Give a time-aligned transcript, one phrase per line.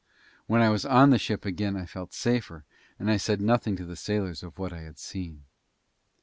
[0.47, 2.65] When I was on the ship again I felt safer,
[2.97, 5.43] and I said nothing to the sailors of what I had seen.